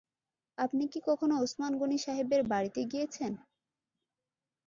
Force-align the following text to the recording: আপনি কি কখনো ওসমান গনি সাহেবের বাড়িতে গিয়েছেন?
আপনি 0.57 0.83
কি 0.91 0.99
কখনো 1.09 1.33
ওসমান 1.43 1.73
গনি 1.81 1.97
সাহেবের 1.97 2.41
বাড়িতে 2.51 2.81
গিয়েছেন? 2.91 3.31